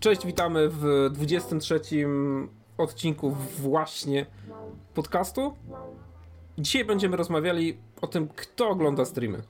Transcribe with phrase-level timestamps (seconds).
[0.00, 1.80] Cześć, witamy w 23
[2.78, 4.26] odcinku właśnie
[4.94, 5.54] podcastu.
[6.58, 9.42] Dzisiaj będziemy rozmawiali o tym, kto ogląda streamy.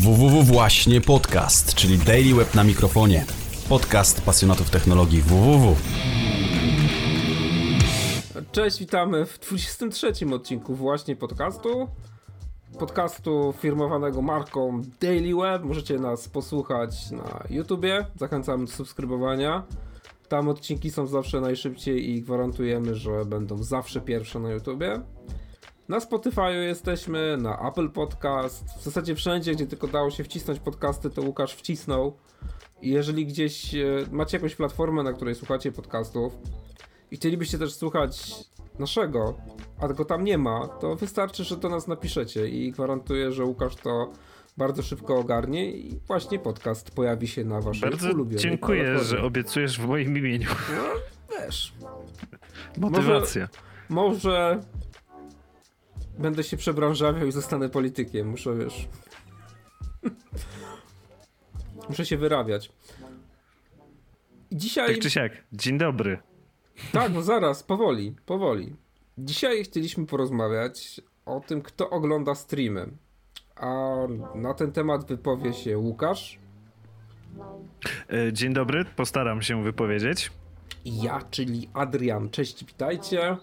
[0.00, 3.24] www właśnie podcast, czyli Daily Web na mikrofonie.
[3.68, 5.76] Podcast pasjonatów technologii www.
[8.52, 11.88] Cześć, witamy w 23 odcinku właśnie podcastu.
[12.78, 15.62] Podcastu firmowanego marką Daily Web.
[15.62, 18.06] Możecie nas posłuchać na YouTubie.
[18.16, 19.62] Zachęcamy do subskrybowania.
[20.28, 25.00] Tam odcinki są zawsze najszybciej i gwarantujemy, że będą zawsze pierwsze na YouTubie.
[25.88, 31.10] Na Spotify jesteśmy, na Apple Podcast, w zasadzie wszędzie, gdzie tylko dało się wcisnąć podcasty,
[31.10, 32.16] to Łukasz wcisnął.
[32.82, 36.32] Jeżeli gdzieś e, macie jakąś platformę, na której słuchacie podcastów
[37.10, 38.34] i chcielibyście też słuchać
[38.78, 39.34] naszego,
[39.80, 43.76] a go tam nie ma, to wystarczy, że do nas napiszecie i gwarantuję, że Łukasz
[43.76, 44.12] to
[44.56, 49.04] bardzo szybko ogarnie i właśnie podcast pojawi się na waszej Bardzo dziękuję, platformie.
[49.04, 50.48] że obiecujesz w moim imieniu.
[50.76, 50.84] No,
[51.38, 51.72] wiesz.
[52.78, 53.48] Motywacja.
[53.88, 54.60] Może, może
[56.18, 58.28] będę się przebranżawiał i zostanę politykiem.
[58.28, 58.88] Muszę, wiesz...
[61.88, 62.72] Muszę się wyrabiać.
[64.52, 64.94] Dzisiaj...
[64.94, 66.18] Tak czy siak, dzień dobry.
[66.92, 68.76] Tak, no zaraz, powoli, powoli.
[69.18, 72.88] Dzisiaj chcieliśmy porozmawiać o tym, kto ogląda streamy.
[73.56, 73.96] A
[74.34, 76.38] na ten temat wypowie się Łukasz.
[78.12, 80.32] E, dzień dobry, postaram się wypowiedzieć.
[80.84, 82.30] Ja, czyli Adrian.
[82.30, 83.36] Cześć, witajcie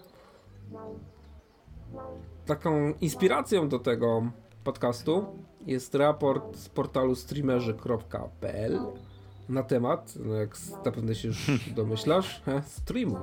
[2.46, 4.30] taką inspiracją do tego
[4.64, 5.26] podcastu
[5.66, 8.80] jest raport z portalu streamerzy.pl
[9.48, 13.20] na temat, no jak zapewne się już domyślasz, streamów.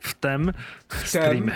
[0.00, 0.52] Wtem
[0.88, 1.52] streamy.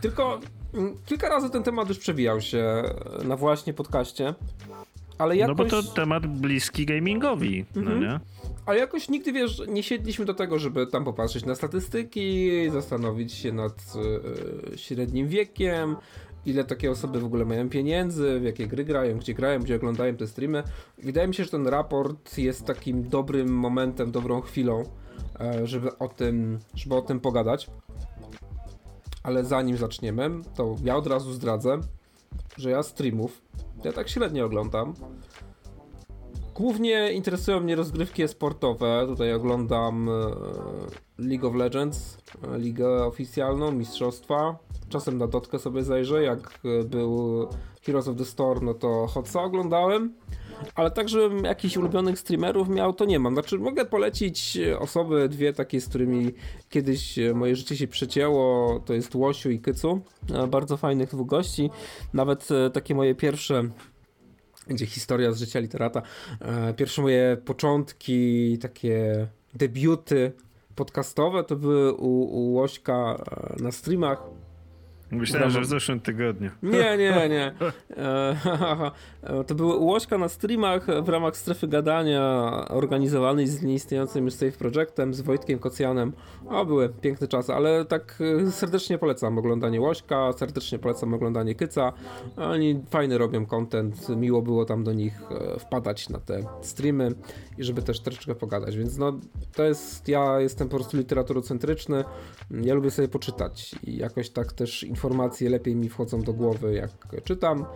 [0.00, 0.40] Tylko
[0.74, 2.82] mm, kilka razy ten temat już przewijał się
[3.24, 4.34] na właśnie podcaście.
[5.18, 5.58] Ale jakoś...
[5.58, 8.00] No bo to temat bliski gamingowi, no mhm.
[8.00, 8.20] no nie?
[8.66, 13.52] Ale jakoś nigdy, wiesz, nie siedliśmy do tego, żeby tam popatrzeć na statystyki, zastanowić się
[13.52, 13.92] nad
[14.74, 15.96] e, średnim wiekiem,
[16.46, 20.16] ile takie osoby w ogóle mają pieniędzy, w jakie gry grają, gdzie grają, gdzie oglądają
[20.16, 20.62] te streamy.
[20.98, 24.82] Wydaje mi się, że ten raport jest takim dobrym momentem, dobrą chwilą,
[25.40, 27.70] e, żeby o tym, żeby o tym pogadać.
[29.22, 31.80] Ale zanim zaczniemy, to ja od razu zdradzę,
[32.56, 33.42] że ja streamów,
[33.84, 34.94] ja tak średnio oglądam.
[36.54, 39.04] Głównie interesują mnie rozgrywki sportowe.
[39.06, 40.12] Tutaj oglądam e,
[41.18, 42.18] League of Legends,
[42.54, 44.58] e, ligę oficjalną, mistrzostwa.
[44.88, 47.46] Czasem na dotkę sobie zajrzę, jak e, był
[47.82, 50.14] Heroes of the Storm, no to Hotsa oglądałem.
[50.74, 53.32] Ale tak, żebym jakichś ulubionych streamerów miał, to nie mam.
[53.34, 56.32] Znaczy, mogę polecić osoby, dwie takie, z którymi
[56.68, 58.80] kiedyś moje życie się przecięło.
[58.80, 60.00] To jest Łosiu i Kycu.
[60.48, 61.70] Bardzo fajnych dwóch gości.
[62.12, 63.70] Nawet takie moje pierwsze
[64.66, 66.02] gdzie historia z życia literata.
[66.40, 70.32] E, pierwsze moje początki, takie debiuty
[70.74, 73.24] podcastowe to były u, u Łośka
[73.58, 74.22] e, na streamach
[75.18, 76.50] Myślałem, że w zeszłym tygodniu.
[76.62, 77.54] Nie, nie, nie.
[77.96, 84.52] E, to były Łośka na streamach w ramach strefy gadania organizowanej z nieistniejącym już Safe
[84.52, 86.12] Projectem, z Wojtkiem Kocjanem.
[86.48, 91.92] O, były piękne czasy, ale tak e, serdecznie polecam oglądanie Łośka, serdecznie polecam oglądanie Kyca.
[92.36, 97.08] Oni fajny robią content, miło było tam do nich e, wpadać na te streamy
[97.58, 99.12] i żeby też troszeczkę pogadać, więc no
[99.54, 102.04] to jest, ja jestem po prostu literaturocentryczny,
[102.50, 107.24] ja lubię sobie poczytać i jakoś tak też informacje lepiej mi wchodzą do głowy, jak
[107.24, 107.66] czytam.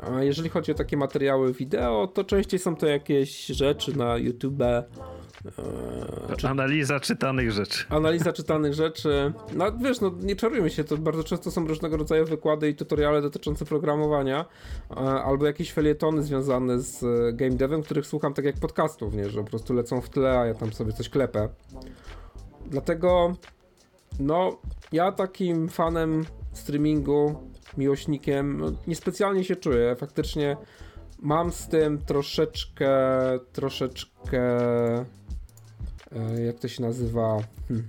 [0.00, 4.62] A jeżeli chodzi o takie materiały wideo, to częściej są to jakieś rzeczy na YouTube.
[6.36, 6.48] Czy...
[6.48, 7.84] Analiza czytanych rzeczy.
[7.88, 9.32] Analiza czytanych rzeczy.
[9.54, 13.22] No wiesz, no nie czarujmy się, to bardzo często są różnego rodzaju wykłady i tutoriale
[13.22, 14.44] dotyczące programowania,
[15.24, 17.00] albo jakieś felietony związane z
[17.36, 19.30] game devem, których słucham tak jak podcastów, nie?
[19.30, 21.48] że po prostu lecą w tle, a ja tam sobie coś klepę.
[22.66, 23.34] Dlatego,
[24.20, 24.58] no,
[24.92, 26.24] ja takim fanem
[26.54, 27.34] streamingu,
[27.78, 29.96] miłośnikiem, no, niespecjalnie się czuję.
[29.98, 30.56] Faktycznie
[31.22, 32.90] mam z tym troszeczkę,
[33.52, 34.40] troszeczkę,
[36.12, 37.88] e, jak to się nazywa, hmm,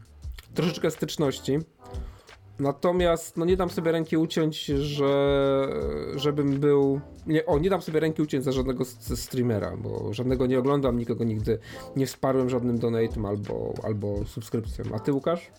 [0.53, 1.59] troszeczkę styczności.
[2.59, 5.67] Natomiast no nie dam sobie ręki uciąć, że
[6.15, 7.01] żebym był.
[7.27, 8.85] Nie, o, nie dam sobie ręki uciąć za żadnego
[9.15, 11.59] streamera, bo żadnego nie oglądam, nikogo nigdy
[11.95, 14.85] nie wsparłem żadnym donatem albo, albo subskrypcją.
[14.93, 15.51] A ty, Łukasz?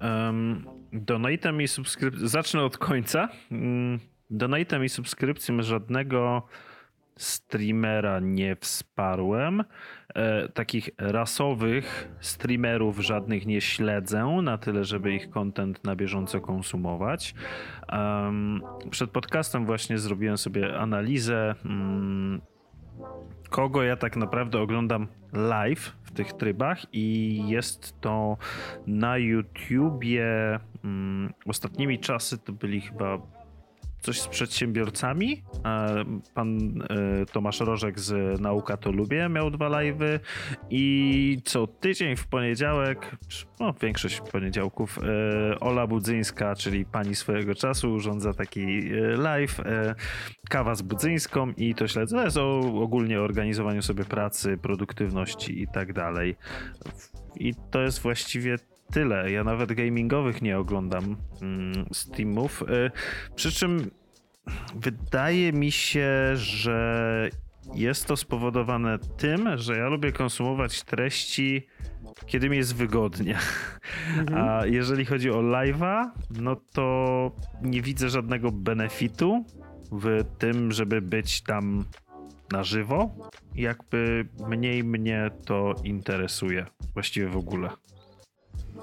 [0.00, 2.28] Um, donatem i subskrypcją.
[2.28, 3.28] Zacznę od końca.
[3.50, 3.98] Um,
[4.30, 6.42] donatem i subskrypcją żadnego
[7.16, 9.64] streamera nie wsparłem.
[10.14, 17.34] E, takich rasowych streamerów żadnych nie śledzę na tyle, żeby ich content na bieżąco konsumować.
[17.92, 21.54] Um, przed podcastem właśnie zrobiłem sobie analizę.
[23.50, 28.36] Kogo ja tak naprawdę oglądam live w tych trybach i jest to
[28.86, 33.18] na YouTubie um, ostatnimi czasy to byli chyba
[34.06, 35.42] coś z przedsiębiorcami.
[36.34, 40.18] Pan e, Tomasz Rożek z Nauka to Lubię miał dwa live'y
[40.70, 43.16] i co tydzień w poniedziałek,
[43.60, 49.60] no większość poniedziałków, e, Ola Budzyńska, czyli pani swojego czasu, urządza taki e, live,
[50.50, 52.16] kawa z Budzyńską i to śledzę.
[52.16, 56.36] To jest o ogólnie organizowaniu sobie pracy, produktywności i tak dalej.
[57.36, 58.56] I to jest właściwie
[58.92, 59.30] tyle.
[59.30, 62.62] Ja nawet gamingowych nie oglądam mm, Steamów.
[62.62, 62.90] Y,
[63.34, 63.90] przy czym
[64.74, 67.30] wydaje mi się, że
[67.74, 71.66] jest to spowodowane tym, że ja lubię konsumować treści,
[72.26, 73.38] kiedy mi jest wygodnie.
[74.18, 74.48] Mhm.
[74.48, 77.30] A jeżeli chodzi o live'a, no to
[77.62, 79.44] nie widzę żadnego benefitu
[79.92, 81.84] w tym, żeby być tam
[82.52, 83.30] na żywo.
[83.54, 87.68] Jakby mniej mnie to interesuje właściwie w ogóle.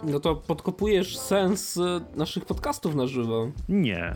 [0.05, 1.81] No to podkopujesz sens y,
[2.15, 3.51] naszych podcastów na żywo.
[3.69, 4.13] Nie.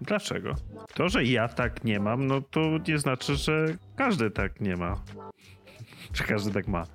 [0.00, 0.54] Dlaczego?
[0.94, 4.94] To, że ja tak nie mam, no to nie znaczy, że każdy tak nie ma.
[6.14, 6.86] Czy każdy tak ma?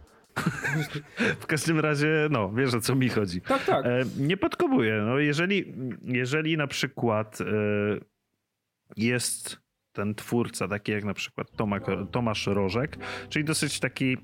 [1.42, 3.42] w każdym razie, no, wiesz o co mi chodzi.
[3.42, 3.86] Tak, tak.
[3.86, 5.04] E, nie podkopuję.
[5.06, 5.74] No, jeżeli,
[6.04, 7.46] jeżeli na przykład e,
[8.98, 9.60] jest
[9.92, 12.98] ten twórca, taki jak na przykład Tomak, Tomasz Rożek,
[13.30, 14.18] czyli dosyć taki,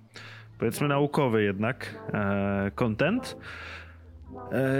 [0.60, 3.87] powiedzmy, naukowy jednak e, content, E,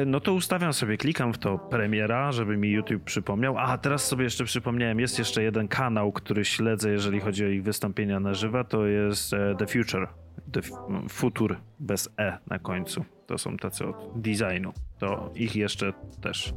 [0.06, 3.58] no to ustawiam sobie, klikam w to premiera, żeby mi YouTube przypomniał.
[3.58, 7.64] A teraz sobie jeszcze przypomniałem, jest jeszcze jeden kanał, który śledzę, jeżeli chodzi o ich
[7.64, 10.08] wystąpienia na żywo, to jest e, The Future.
[10.52, 10.62] The
[11.10, 13.06] Future bez E na końcu.
[13.28, 14.74] To są tacy od designu.
[15.00, 16.54] To ich jeszcze też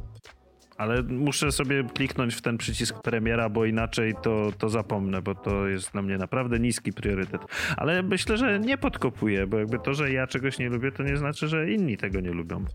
[0.81, 5.67] ale muszę sobie kliknąć w ten przycisk premiera, bo inaczej to, to zapomnę, bo to
[5.67, 7.41] jest dla mnie naprawdę niski priorytet.
[7.77, 11.17] Ale myślę, że nie podkopuję, bo jakby to, że ja czegoś nie lubię, to nie
[11.17, 12.65] znaczy, że inni tego nie lubią.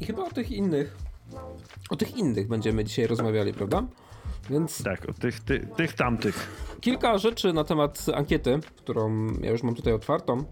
[0.00, 0.96] I chyba o tych innych,
[1.90, 3.86] o tych innych będziemy dzisiaj rozmawiali, prawda?
[4.50, 6.66] Więc tak, o tych, ty, tych tamtych.
[6.80, 10.44] Kilka rzeczy na temat ankiety, którą ja już mam tutaj otwartą.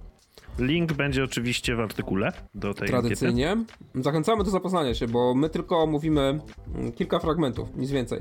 [0.59, 3.51] Link będzie oczywiście w artykule do tej Tradycyjnie.
[3.51, 3.75] Ankiety.
[3.95, 6.41] Zachęcamy do zapoznania się, bo my tylko mówimy
[6.75, 8.21] mm, kilka fragmentów, nic więcej.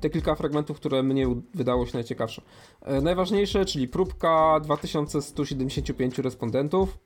[0.00, 2.42] Te kilka fragmentów, które mnie wydało się najciekawsze.
[2.82, 6.98] E, najważniejsze, czyli próbka 2175 respondentów.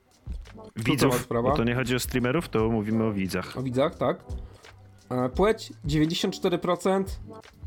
[0.75, 3.57] Widzów, bo to nie chodzi o streamerów, to mówimy o widzach.
[3.57, 4.23] O widzach, tak.
[5.09, 7.03] E, płeć 94%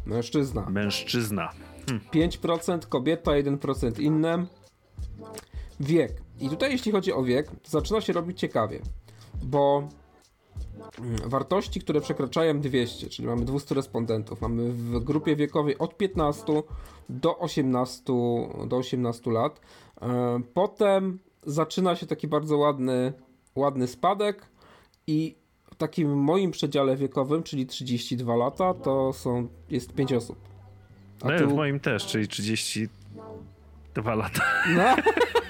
[0.07, 0.67] mężczyzna.
[0.71, 1.53] Mężczyzna.
[1.89, 2.01] Hm.
[2.13, 4.47] 5% kobieta, 1% inne.
[5.81, 6.28] Wiek.
[6.41, 8.81] I tutaj jeśli chodzi o wiek, to zaczyna się robić ciekawie,
[9.43, 9.89] bo
[10.99, 16.63] mm, wartości, które przekraczają 200, czyli mamy 200 respondentów, mamy w grupie wiekowej od 15
[17.09, 18.05] do 18,
[18.67, 19.61] do 18 lat.
[20.03, 23.13] E, potem zaczyna się taki bardzo ładny,
[23.55, 24.47] ładny spadek
[25.07, 25.37] i
[25.71, 30.39] w takim moim przedziale wiekowym, czyli 32 lata, to są, jest 5 osób.
[31.23, 31.49] A no tu...
[31.49, 34.43] w moim też, czyli 32 lata.
[34.77, 34.97] No.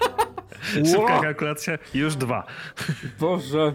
[0.75, 2.47] Szybka kalkulacja, już dwa.
[3.21, 3.73] Boże,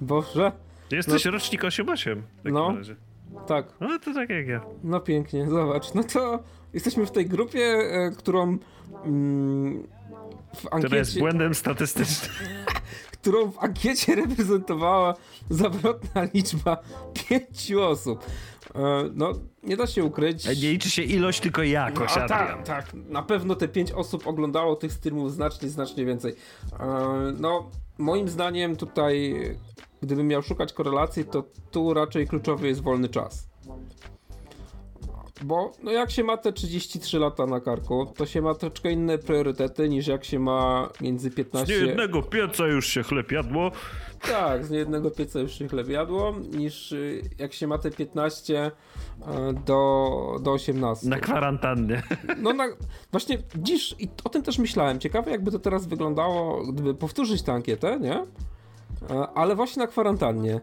[0.00, 0.52] Boże.
[0.90, 1.30] Jesteś no.
[1.30, 2.96] rocznik 8-8 No, razie.
[3.46, 3.66] tak.
[3.80, 4.60] No to tak jak ja.
[4.84, 5.94] No pięknie, zobacz.
[5.94, 6.42] No to
[6.74, 8.58] jesteśmy w tej grupie, e, którą
[9.04, 9.86] mm,
[10.54, 10.78] w ankiecie...
[10.86, 12.30] Która jest błędem statystycznym.
[13.22, 15.14] którą w ankiecie reprezentowała
[15.50, 16.76] zawrotna liczba
[17.28, 18.24] pięciu osób.
[18.74, 19.32] E, no,
[19.62, 20.46] nie da się ukryć.
[20.46, 22.94] Nie liczy się ilość, tylko jakość, no, Tak, tak.
[22.94, 26.34] Na pewno te pięć osób oglądało tych streamów znacznie, znacznie więcej.
[26.80, 26.86] E,
[27.40, 29.34] no, moim zdaniem tutaj,
[30.02, 33.48] gdybym miał szukać korelacji, to tu raczej kluczowy jest wolny czas.
[35.42, 39.18] Bo no jak się ma te 33 lata na karku, to się ma troszeczkę inne
[39.18, 41.66] priorytety niż jak się ma między 15...
[41.66, 43.70] Z niejednego pieca już się chleb jadło.
[44.20, 48.66] Tak, z niejednego pieca już się chleb jadło, niż y, jak się ma te 15
[48.66, 48.72] e,
[49.66, 51.08] do, do 18.
[51.08, 52.02] Na kwarantannie.
[52.36, 52.68] No na,
[53.10, 55.00] właśnie dziś, i o tym też myślałem.
[55.00, 58.26] Ciekawe jakby to teraz wyglądało, gdyby powtórzyć tę ankietę, nie?
[59.10, 60.60] E, ale właśnie na kwarantannie.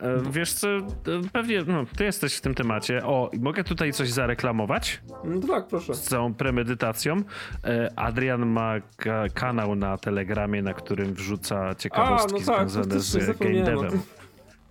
[0.00, 0.68] E, wiesz co,
[1.32, 3.06] pewnie no, ty jesteś w tym temacie.
[3.06, 5.02] O, mogę tutaj coś zareklamować?
[5.24, 5.94] No tak, proszę.
[5.94, 7.16] Z całą premedytacją.
[7.64, 8.74] E, Adrian ma
[9.34, 14.00] kanał na Telegramie, na którym wrzuca ciekawostki A, no tak, związane z game devem.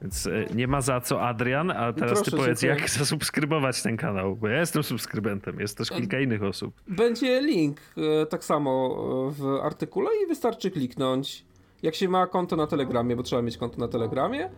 [0.03, 2.82] Więc e, nie ma za co, Adrian, a teraz Proszę, ty powiedz, dziękuję.
[2.82, 6.74] jak zasubskrybować ten kanał, bo ja jestem subskrybentem, jest też kilka innych osób.
[6.88, 8.96] Będzie link e, tak samo
[9.30, 11.46] e, w artykule i wystarczy kliknąć.
[11.84, 14.50] Jak się ma konto na Telegramie, bo trzeba mieć konto na Telegramie,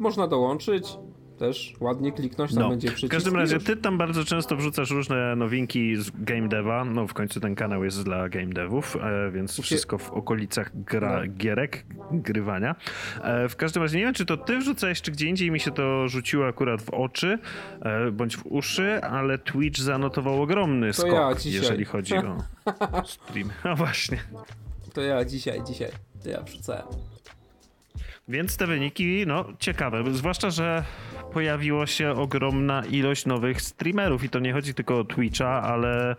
[0.00, 0.88] można dołączyć.
[1.38, 2.68] Też ładnie kliknąć, tam No.
[2.68, 3.12] będzie W przycisk.
[3.12, 7.14] każdym i razie ty tam bardzo często wrzucasz różne nowinki z game deva, no w
[7.14, 11.32] końcu ten kanał jest dla game devów, e, więc wszystko w okolicach gra, No.
[11.32, 12.74] gierek, grywania.
[13.22, 15.70] E, w każdym razie nie wiem, czy to ty wrzucałeś, czy gdzie indziej mi się
[15.70, 17.38] to rzuciło akurat w oczy,
[17.82, 22.36] e, bądź w uszy, ale Twitch zanotował ogromny skok, ja jeżeli chodzi o
[23.06, 23.50] stream.
[23.64, 24.18] No właśnie.
[24.94, 25.90] To ja dzisiaj, dzisiaj.
[26.22, 26.86] To ja wrzucałem.
[28.30, 30.84] Więc te wyniki, no ciekawe, zwłaszcza, że
[31.32, 36.16] pojawiło się ogromna ilość nowych streamerów i to nie chodzi tylko o Twitcha, ale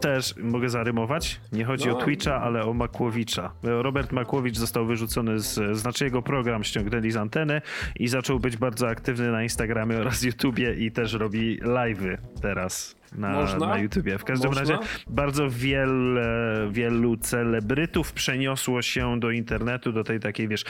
[0.00, 1.98] też, mogę zarymować, nie chodzi No.
[1.98, 3.52] o Twitcha, ale o Makłowicza.
[3.62, 7.62] Robert Makłowicz został wyrzucony z, znaczy jego program ściągnęli z anteny
[7.96, 13.01] i zaczął być bardzo aktywny na Instagramie oraz YouTubie i też robi live'y teraz.
[13.14, 13.66] Na, Można?
[13.66, 14.18] na YouTubie.
[14.18, 14.60] W każdym Można?
[14.60, 20.64] razie bardzo wiele, wielu celebrytów przeniosło się do internetu, do tej takiej, wiesz,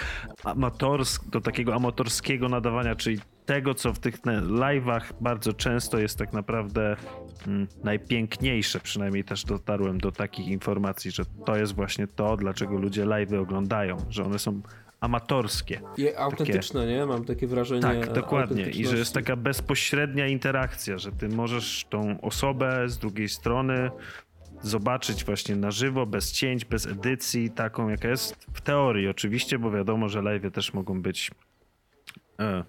[0.44, 6.32] amatorsk, do takiego amatorskiego nadawania, czyli tego, co w tych live'ach bardzo często jest tak
[6.32, 6.96] naprawdę
[7.46, 8.80] mm, najpiękniejsze.
[8.80, 13.96] Przynajmniej też dotarłem do takich informacji, że to jest właśnie to, dlaczego ludzie live'y oglądają,
[14.10, 14.60] że one są
[15.02, 15.80] amatorskie.
[15.96, 17.06] I autentyczne, nie?
[17.06, 17.82] Mam takie wrażenie.
[17.82, 18.70] Tak, dokładnie.
[18.70, 23.90] I że jest taka bezpośrednia interakcja, że ty możesz tą osobę z drugiej strony
[24.62, 29.70] zobaczyć właśnie na żywo, bez cięć, bez edycji, taką jaka jest w teorii oczywiście, bo
[29.70, 31.30] wiadomo, że live też mogą być
[32.40, 32.64] e,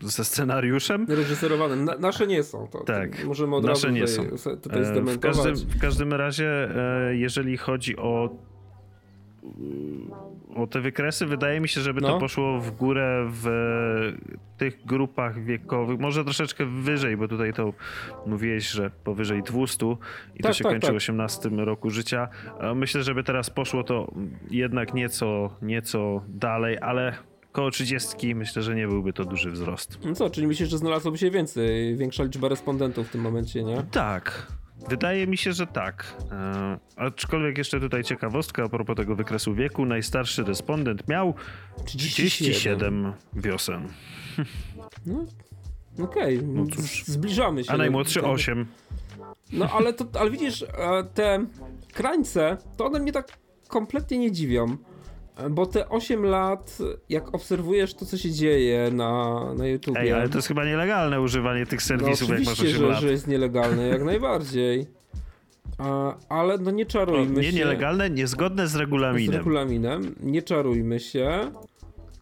[0.00, 1.06] ze scenariuszem.
[1.08, 1.76] Reżyserowane.
[1.76, 2.68] Na, nasze nie są.
[2.68, 4.56] To, Tak, to możemy od nasze razu nie tutaj, są.
[4.56, 5.36] tutaj E, W zdementować.
[5.36, 6.76] każdym, w każdym razie,
[7.08, 8.30] e, jeżeli chodzi o
[10.56, 12.18] o te wykresy, wydaje mi się, żeby to No.
[12.20, 13.46] poszło w górę w
[14.58, 17.72] tych grupach wiekowych, może troszeczkę wyżej, bo tutaj to
[18.26, 19.86] mówiłeś, że powyżej 200
[20.34, 20.94] i to Tak, się tak, kończy tak.
[20.94, 22.28] w 18 roku życia.
[22.74, 24.12] Myślę, żeby teraz poszło to
[24.50, 27.14] jednak nieco, nieco dalej, ale
[27.52, 29.98] koło 30 myślę, że nie byłby to duży wzrost.
[30.04, 33.82] No co, czyli myślisz, że znalazłoby się więcej, większa liczba respondentów w tym momencie, nie?
[33.90, 34.46] Tak.
[34.88, 36.14] Wydaje mi się, że tak.
[36.32, 39.86] E, aczkolwiek jeszcze tutaj ciekawostka a propos tego wykresu wieku.
[39.86, 41.34] Najstarszy respondent miał
[41.84, 43.88] 37 wiosen,
[45.06, 45.24] No,
[46.04, 47.04] okej, No z- cóż.
[47.06, 47.72] zbliżamy się.
[47.72, 48.66] a najmłodszy do- 8.
[49.52, 50.66] No ale to, ale widzisz, e,
[51.14, 51.46] te
[51.92, 53.38] krańce, to one mnie tak
[53.68, 54.76] kompletnie nie dziwią.
[55.50, 56.78] Bo te 8 lat,
[57.08, 60.00] jak obserwujesz to, co się dzieje na, na YouTubie.
[60.00, 62.92] Ej, ale to jest chyba nielegalne używanie tych no, serwisów, jak masz oczywiście, 8 że,
[62.92, 63.00] lat.
[63.00, 64.86] że jest nielegalne, jak najbardziej.
[65.78, 67.56] A, ale no nie O, czarujmy nie się.
[67.56, 69.36] nielegalne, niezgodne z z regulaminem.
[69.36, 70.14] regulaminem.
[70.20, 71.50] Nie czarujmy się.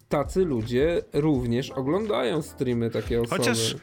[0.09, 3.37] Tacy ludzie również oglądają streamy takie osoby.
[3.37, 3.75] Chociaż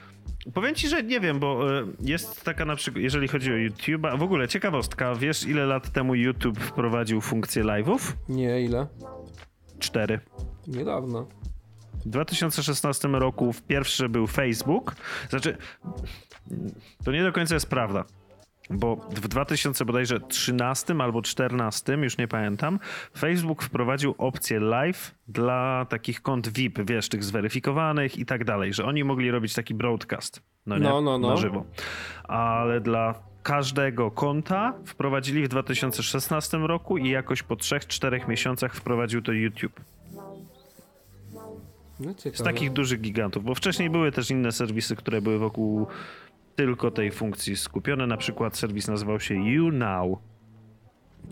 [0.54, 4.18] powiem ci, że nie wiem, bo e, jest taka na przykład, jeżeli chodzi o YouTube'a,
[4.18, 8.12] w ogóle ciekawostka, wiesz ile lat temu YouTube wprowadził funkcję live'ów?
[8.28, 8.86] Nie, ile?
[9.82, 10.20] Cztery.
[10.66, 11.26] Niedawno.
[12.06, 14.94] W 2016 roku w pierwszy był Facebook.
[15.30, 15.56] Znaczy,
[17.04, 18.04] to nie do końca jest prawda.
[18.70, 22.78] Bo w 2000 bodajże 13 albo 14, już nie pamiętam,
[23.18, 28.84] Facebook wprowadził opcję live dla takich kont VIP, wiesz, tych zweryfikowanych i tak dalej, że
[28.84, 30.42] oni mogli robić taki broadcast.
[30.66, 31.28] No nie, No, no, no.
[31.28, 31.64] na żywo.
[32.24, 39.32] Ale dla każdego konta wprowadzili w 2016 roku i jakoś po 3-4 miesiącach wprowadził to
[39.32, 39.80] YouTube.
[40.12, 40.36] No.
[42.34, 45.86] Z takich dużych gigantów, bo wcześniej były też inne serwisy, które były wokół
[46.56, 48.06] tylko tej funkcji skupione.
[48.06, 50.18] Na przykład serwis nazywał się YouNow.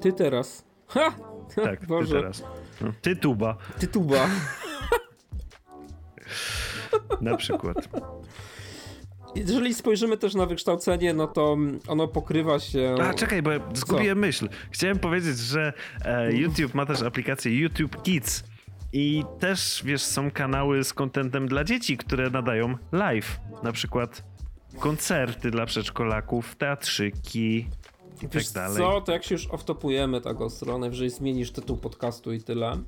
[0.01, 0.65] Ty teraz.
[0.87, 1.15] Ha!
[1.65, 2.21] Tak, ty Boże.
[2.21, 2.45] teraz.
[2.81, 4.27] No, ty tuba Ty tuba.
[7.21, 7.89] na przykład.
[9.35, 11.57] Jeżeli spojrzymy też na wykształcenie, no to
[11.89, 12.95] ono pokrywa się.
[13.03, 14.49] A czekaj, bo zgubiłem myśl.
[14.71, 15.73] Chciałem powiedzieć, że
[16.05, 18.45] e, YouTube ma też aplikację YouTube Kids.
[18.93, 23.41] I też, wiesz, są kanały z kontentem dla dzieci, które nadają live.
[23.63, 24.25] Na przykład
[24.79, 27.67] koncerty dla przedszkolaków, teatrzyki
[28.23, 28.79] i Wiesz tak dalej.
[28.79, 32.79] co, to jak się już oftopujemy tak ostro, najwyżej zmienisz tytuł podcastu i tyle.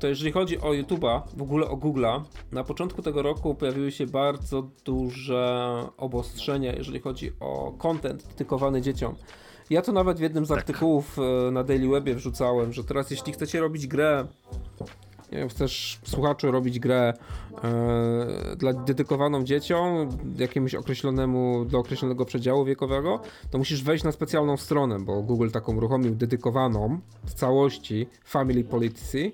[0.00, 2.20] To jeżeli chodzi o YouTube'a, w ogóle o Google'a,
[2.52, 9.14] na początku tego roku pojawiły się bardzo duże obostrzenia, jeżeli chodzi o content dedykowany dzieciom.
[9.70, 10.58] Ja to nawet w jednym z Tak.
[10.58, 14.26] artykułów e, na Daily Webie wrzucałem, że teraz jeśli chcecie robić grę,
[15.48, 17.14] chcesz słuchaczu robić grę
[17.64, 20.08] e, dla dedykowaną dzieciom,
[20.38, 23.20] jakiemuś określonemu, do określonego przedziału wiekowego,
[23.50, 29.32] to musisz wejść na specjalną stronę, bo Google taką uruchomił dedykowaną w całości Family Policy.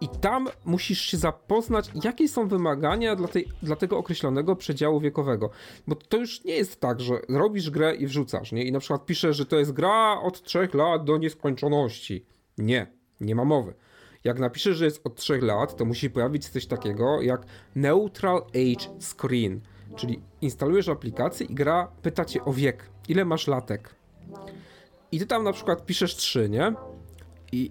[0.00, 5.50] I tam musisz się zapoznać, jakie są wymagania dla, tej, dla tego określonego przedziału wiekowego.
[5.86, 8.64] Bo to już nie jest tak, że robisz grę i wrzucasz, nie?
[8.64, 12.26] I na przykład piszesz, że to jest gra od 3 lat do nieskończoności.
[12.58, 12.86] Nie,
[13.20, 13.74] nie ma mowy.
[14.26, 19.00] Jak napiszesz, że jest od 3 lat, to musi pojawić coś takiego jak Neutral Age
[19.00, 19.60] Screen.
[19.96, 22.88] Czyli instalujesz aplikację i gra pyta cię o wiek.
[23.08, 23.94] Ile masz latek?
[25.12, 26.74] I ty tam na przykład piszesz 3, nie?
[27.52, 27.70] I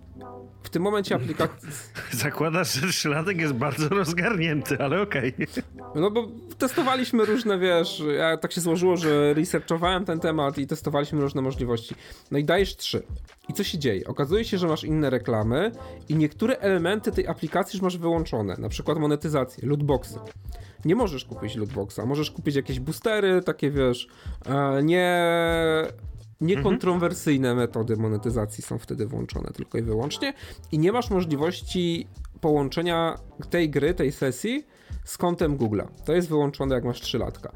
[0.76, 1.70] tym momencie aplikacja.
[2.24, 5.34] Zakładasz, że trzylatek jest bardzo rozgarnięty, ale okej.
[5.34, 5.64] Okay.
[5.96, 6.28] No bo
[6.58, 11.96] testowaliśmy różne, wiesz, ja tak się złożyło, że researchowałem ten temat i testowaliśmy różne możliwości.
[12.32, 13.04] No i dajesz trzy.
[13.50, 14.08] I co się dzieje?
[14.08, 15.72] Okazuje się, że masz inne reklamy
[16.10, 20.20] i niektóre elementy tej aplikacji już masz wyłączone, na przykład monetyzację, lootboxy.
[20.86, 24.08] Nie możesz kupić lootboxa, możesz kupić jakieś boostery, takie wiesz,
[24.46, 25.28] e, nie
[26.42, 27.68] Niekontrowersyjne mhm.
[27.68, 30.34] metody monetyzacji są wtedy włączone tylko i wyłącznie
[30.72, 32.08] i nie masz możliwości
[32.42, 34.66] połączenia tej gry, tej sesji
[35.04, 35.88] z kontem Google'a.
[36.06, 37.52] To jest wyłączone jak masz 3 latka.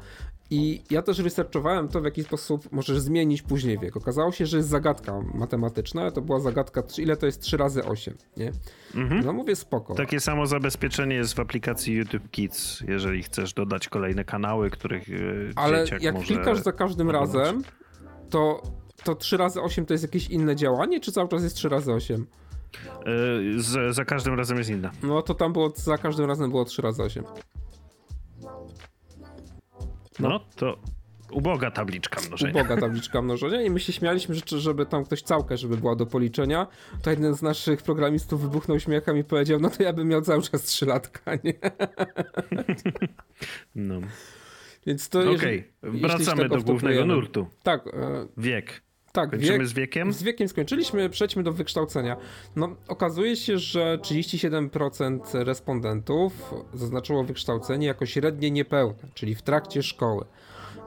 [0.52, 3.96] I ja też researchowałem to, w jaki sposób możesz zmienić później wiek.
[3.96, 8.14] Okazało się, że jest zagadka matematyczna, to była zagadka, ile to jest 3 razy 8,
[8.36, 8.52] nie?
[8.94, 9.24] Mhm.
[9.24, 9.94] No mówię spoko.
[9.94, 15.12] Takie samo zabezpieczenie jest w aplikacji YouTube Kids, jeżeli chcesz dodać kolejne kanały, których e,
[15.56, 17.34] Ale jak może klikasz za każdym oglądać.
[17.34, 17.62] razem,
[18.30, 18.62] to,
[19.04, 21.92] to 3 razy 8 to jest jakieś inne działanie, czy cały czas jest 3 razy
[21.92, 22.26] 8?
[23.06, 24.90] Yy, z, za każdym razem jest inne.
[25.02, 27.24] No to tam było, za każdym razem było 3 razy 8.
[30.18, 30.76] No, no to
[31.32, 32.60] uboga tabliczka mnożenia.
[32.60, 36.06] Uboga tabliczka mnożenia i my się śmialiśmy, że żeby tam ktoś całkę, żeby była do
[36.06, 36.66] policzenia,
[37.02, 40.42] to jeden z naszych programistów wybuchnął śmiechem i powiedział, no to ja bym miał cały
[40.42, 41.54] czas 3 latka, nie?
[43.74, 44.00] No.
[44.86, 46.00] Więc to Okej, okay.
[46.00, 47.46] wracamy do głównego nurtu.
[47.62, 47.86] Tak.
[47.86, 48.82] E, wiek.
[49.12, 50.12] Tak, Kończymy wiek, z wiekiem?
[50.12, 52.16] Z wiekiem skończyliśmy, przejdźmy do wykształcenia.
[52.56, 60.24] No, okazuje się, że 37% respondentów zaznaczyło wykształcenie jako średnie niepełne, czyli w trakcie szkoły.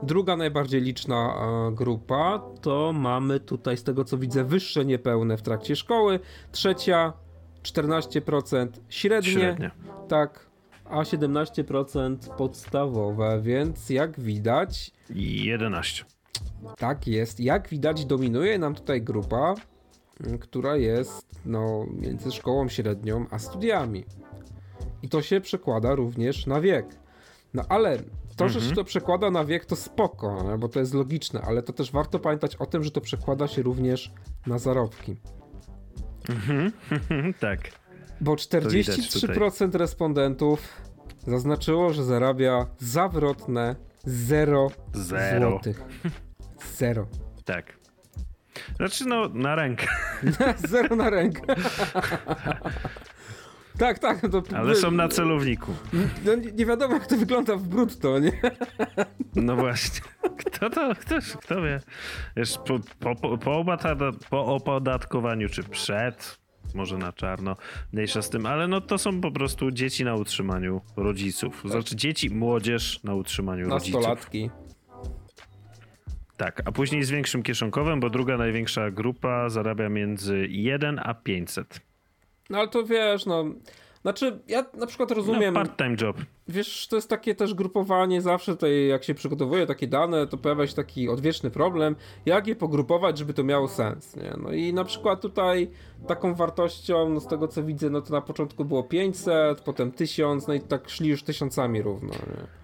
[0.03, 5.41] Druga najbardziej liczna e, grupa to mamy tutaj, z tego co widzę, wyższe niepełne w
[5.41, 6.19] trakcie szkoły.
[6.51, 7.13] Trzecia
[7.63, 9.31] 14% średnie.
[9.31, 9.71] średnie.
[10.07, 10.49] Tak,
[10.93, 14.91] a 17% podstawowe, więc jak widać.
[15.09, 16.05] 11.
[16.77, 17.39] Tak jest.
[17.39, 19.55] Jak widać, dominuje nam tutaj grupa,
[20.23, 24.05] mm, która jest no, między szkołą średnią a studiami.
[25.03, 26.85] I to się przekłada również na wiek.
[27.53, 27.97] No ale
[28.35, 28.75] to, że się mhm.
[28.75, 32.55] to przekłada na wiek, to spoko, bo to jest logiczne, ale to też warto pamiętać
[32.55, 34.11] o tym, że to przekłada się również
[34.47, 35.15] na zarobki.
[36.29, 36.71] Mhm,
[37.39, 37.82] tak.
[38.23, 40.81] Bo 43% respondentów
[41.27, 45.83] zaznaczyło, że zarabia zawrotne 0 złotych.
[46.77, 47.07] Zero.
[47.45, 47.73] Tak.
[48.75, 49.87] Znaczy, no, na rękę.
[50.67, 51.55] Zero na rękę.
[53.77, 54.21] tak, tak.
[54.31, 55.71] To, Ale są na celowniku.
[56.25, 58.31] No, nie, nie, wiadomo, jak to wygląda w brutto, nie?
[59.35, 60.01] no właśnie.
[60.37, 61.79] Kto to, ktoś, kto wie?
[62.37, 63.65] Wiesz, po, po, po,
[64.29, 66.42] po opodatkowaniu, czy przed,
[66.75, 67.55] może na czarno,
[67.93, 71.61] mniejsza z tym, ale no to są po prostu dzieci na utrzymaniu rodziców.
[71.61, 71.71] Tak.
[71.71, 73.93] Znaczy dzieci, młodzież na utrzymaniu rodziców.
[73.93, 74.49] Nastolatki.
[76.37, 81.81] Tak, a później z większym kieszonkowym, bo druga największa grupa zarabia między 1 a 500.
[82.49, 83.45] No ale to wiesz, no.
[84.03, 85.53] Znaczy, ja na przykład rozumiem.
[85.53, 86.17] No, part-time job.
[86.47, 90.67] Wiesz, to jest takie też grupowanie, zawsze tutaj, jak się przygotowuje takie dane, to pojawia
[90.67, 94.33] się taki odwieczny problem, jak je pogrupować, żeby to miało sens, nie?
[94.43, 95.69] No i na przykład tutaj
[96.07, 100.47] taką wartością, no z tego co widzę, no to na początku było 500, potem 1000,
[100.47, 102.62] no i tak szli już tysiącami równo, nie?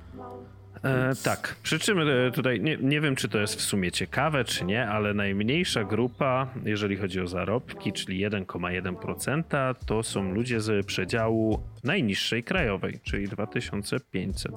[0.83, 4.43] E, tak, przy czym e, tutaj nie, nie wiem, czy to jest w sumie ciekawe,
[4.43, 10.85] czy nie, ale najmniejsza grupa, jeżeli chodzi o zarobki, czyli 1,1%, to są ludzie z
[10.85, 14.51] przedziału najniższej krajowej, czyli 2500.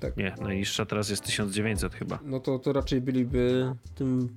[0.00, 0.16] Tak.
[0.16, 2.18] Nie, najniższa teraz jest 1900 chyba.
[2.24, 4.36] No to, to raczej byliby tym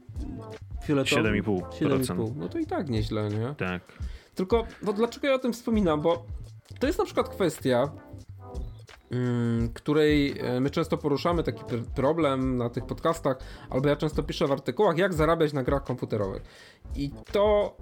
[0.85, 1.43] fioletowym.
[1.43, 1.61] 7,5%.
[1.69, 2.35] 7,5.
[2.35, 3.55] No to i tak nieźle, nie?
[3.57, 3.81] Tak.
[4.35, 6.01] Tylko, no dlaczego ja o tym wspominam?
[6.01, 6.25] Bo
[6.79, 7.91] to jest na przykład kwestia,
[9.73, 11.63] której e, my często poruszamy taki
[11.95, 13.37] problem na tych podcastach,
[13.69, 16.43] albo ja często piszę w artykułach, jak zarabiać na grach komputerowych.
[16.95, 17.77] I to,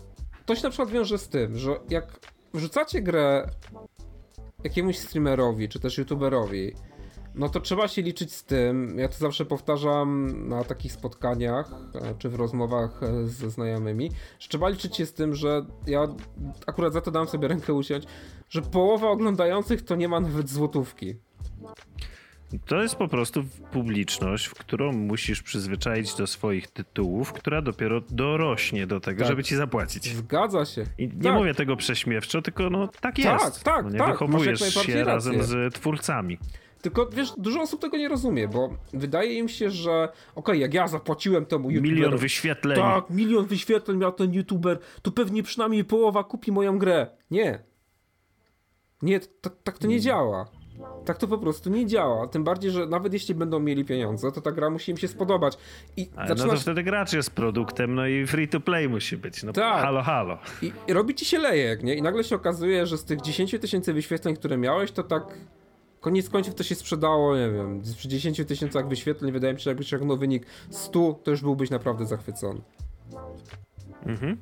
[0.45, 2.19] to się na przykład wiąże z tym, że jak
[2.53, 3.49] wrzucacie grę
[4.63, 6.73] jakiemuś streamerowi, czy też youtuberowi,
[7.35, 12.15] no to trzeba się liczyć z tym, ja to zawsze powtarzam na takich spotkaniach, e,
[12.17, 16.07] czy w rozmowach e, ze znajomymi, że trzeba liczyć się z tym, że ja
[16.67, 18.03] akurat za to dam sobie rękę uciąć,
[18.49, 21.15] że połowa oglądających to nie ma nawet złotówki.
[22.65, 28.87] To jest po prostu publiczność, w którą musisz przyzwyczaić do swoich tytułów, która dopiero dorośnie
[28.87, 29.27] do tego, Tak.
[29.27, 30.05] żeby ci zapłacić.
[30.15, 30.85] Zgadza się.
[30.97, 31.33] I nie Tak.
[31.33, 33.63] mówię tego prześmiewczo, tylko no tak Tak, jest.
[33.63, 35.03] tak, no, nie tak, wychowujesz się rację.
[35.03, 36.37] razem z twórcami.
[36.81, 40.87] Tylko wiesz, dużo osób tego nie rozumie, bo wydaje im się, że okej, jak ja
[40.87, 42.77] zapłaciłem temu YouTuberowi, Milion wyświetleń.
[42.77, 47.07] Tak, milion wyświetleń miał ten YouTuber, to pewnie przynajmniej połowa kupi moją grę.
[47.31, 47.59] Nie.
[49.01, 50.45] Nie, tak, tak to nie działa.
[51.05, 52.27] Tak to po prostu nie działa.
[52.27, 55.57] Tym bardziej, że nawet jeśli będą mieli pieniądze, to ta gra musi im się spodobać.
[55.97, 56.61] I Ale no zaczyna to się...
[56.61, 59.43] wtedy gracz jest produktem, no i free to play musi być.
[59.43, 59.81] No Tak.
[59.81, 60.37] halo, halo.
[60.61, 61.95] I, I robi ci się lejek, nie?
[61.95, 65.23] I nagle się okazuje, że z tych 10 tysięcy wyświetleń, które miałeś, to tak
[66.01, 69.69] koniec końców to się sprzedało, nie wiem, przy 10 tysiącach wyświetleń wydaje mi się, że
[69.69, 72.61] jakbyś osiągnął wynik 100, to już byłbyś naprawdę zachwycony.
[74.05, 74.37] Mhm.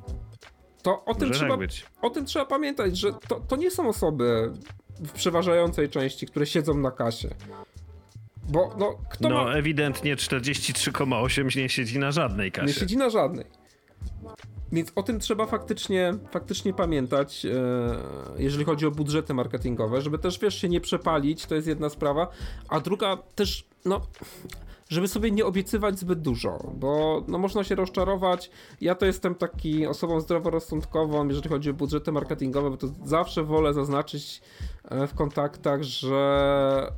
[0.83, 1.69] To o tym, Może trzeba, tak
[2.01, 4.51] o tym trzeba pamiętać, że to, to nie są osoby
[4.99, 7.29] w przeważającej części, które siedzą na kasie.
[8.49, 9.53] Bo no, kto No ma...
[9.53, 12.67] ewidentnie 43,8 nie siedzi na żadnej kasie.
[12.67, 13.45] Nie siedzi na żadnej.
[14.71, 17.49] Więc o tym trzeba faktycznie, faktycznie pamiętać, e,
[18.37, 22.27] jeżeli chodzi o budżety marketingowe, żeby też, wiesz, się nie przepalić, to jest jedna sprawa,
[22.69, 24.01] a druga też, no,
[24.93, 28.49] żeby sobie nie obiecywać zbyt dużo, bo no, można się rozczarować.
[28.81, 33.73] Ja to jestem taki osobą zdroworozsądkową, jeżeli chodzi o budżety marketingowe, bo to zawsze wolę
[33.73, 34.41] zaznaczyć
[34.85, 36.91] e, w kontaktach, że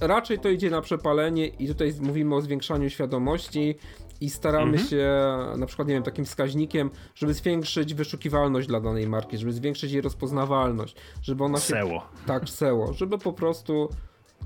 [0.00, 3.74] raczej to idzie na przepalenie i tutaj mówimy o zwiększaniu świadomości
[4.20, 4.88] i staramy Mhm.
[4.88, 5.08] się
[5.58, 10.02] na przykład, nie wiem, takim wskaźnikiem, żeby zwiększyć wyszukiwalność dla danej marki, żeby zwiększyć jej
[10.02, 12.02] rozpoznawalność, żeby ona się Seło.
[12.26, 13.88] tak seło, żeby po prostu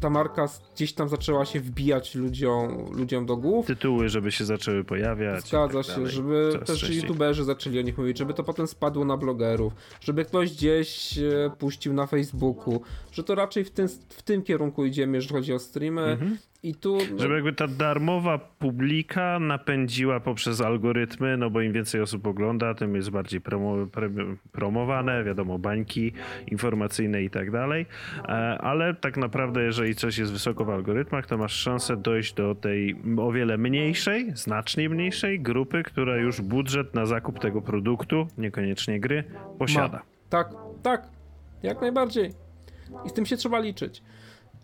[0.02, 3.66] ta marka gdzieś tam zaczęła się wbijać ludziom, ludziom do głów.
[3.66, 5.44] Tytuły, żeby się zaczęły pojawiać.
[5.44, 6.10] i Zgadza tak się, dalej.
[6.10, 7.00] żeby Coraz też częściej.
[7.02, 11.50] youtuberzy zaczęli o nich mówić, żeby to potem spadło na blogerów, żeby ktoś gdzieś e,
[11.58, 12.80] puścił na Facebooku,
[13.12, 16.02] że to raczej w tym, w tym kierunku idziemy, jeżeli chodzi o streamy.
[16.02, 16.38] Mhm.
[16.62, 16.98] I tu.
[17.10, 22.74] No, Żeby jakby ta darmowa publika napędziła poprzez algorytmy, no bo im więcej osób ogląda,
[22.74, 23.76] tym jest bardziej promo,
[24.52, 26.12] promowane, wiadomo, bańki
[26.46, 27.86] informacyjne i tak dalej.
[28.18, 32.54] E, Ale tak naprawdę, jeżeli coś jest wysoko w algorytmach, to masz szansę dojść do
[32.54, 39.00] tej o wiele mniejszej, znacznie mniejszej grupy, która już budżet na zakup tego produktu, niekoniecznie
[39.00, 39.24] gry,
[39.58, 39.98] posiada.
[39.98, 40.04] Ma.
[40.30, 40.48] Tak,
[40.82, 41.08] tak,
[41.62, 42.30] jak najbardziej.
[43.04, 44.02] I z tym się trzeba liczyć.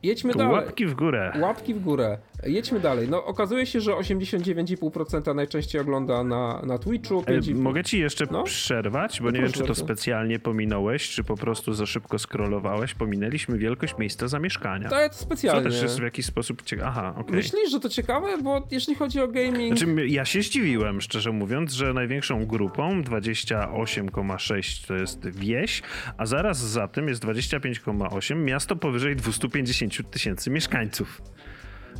[0.02, 0.52] Jedźmy dalej.
[0.52, 1.32] łapki w górę.
[1.40, 2.18] Łapki w górę.
[2.46, 3.08] Jedźmy dalej.
[3.08, 7.24] No, okazuje się, że 89,5% najczęściej ogląda na, na Twitchu.
[7.26, 7.54] E, 5,5%.
[7.54, 8.42] Mogę ci jeszcze No.
[8.42, 12.94] przerwać, bo No nie wiem, czy to specjalnie pominąłeś, czy po prostu za szybko scrollowałeś.
[12.94, 14.88] Pominęliśmy wielkość miejsca zamieszkania.
[14.88, 15.70] To jest specjalnie.
[15.70, 16.88] też jest w jakiś sposób ciekawe.
[16.88, 17.36] Aha, okej.
[17.36, 18.38] Myślisz, że to ciekawe?
[18.42, 19.78] Bo jeśli chodzi o gaming...
[19.78, 25.82] Znaczy, ja się zdziwiłem, szczerze mówiąc, że największą grupą 28,6 to jest wieś,
[26.18, 31.22] a zaraz za tym jest 25,8 miasto powyżej 250 tysięcy mieszkańców.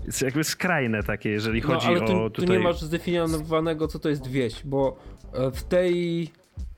[0.07, 2.59] Jest jakby skrajne takie, jeżeli no, chodzi ale tu, o tu tutaj...
[2.59, 4.97] nie masz zdefiniowanego, co to jest wieś, bo
[5.33, 6.31] e, w tej...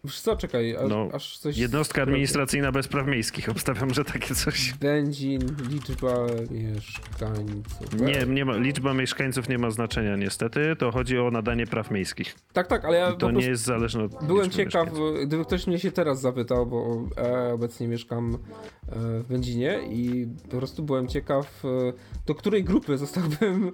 [0.04, 1.56] Wiesz co, czekaj, aż, No, aż coś...
[1.56, 3.48] Jednostka administracyjna bez praw miejskich.
[3.54, 4.72] Obstawiam, że takie coś.
[4.72, 8.00] Będzin, liczba mieszkańców.
[8.00, 10.76] Nie, nie ma, liczba mieszkańców nie ma znaczenia niestety.
[10.78, 12.34] To chodzi o nadanie praw miejskich.
[12.52, 14.88] Tak, tak, ale ja To nie jest zależne od byłem ciekaw,
[15.26, 20.56] gdyby ktoś mnie się teraz zapytał, bo e, obecnie mieszkam e, w Będzinie i po
[20.56, 21.92] prostu byłem ciekaw, e,
[22.26, 23.72] do której grupy zostałbym,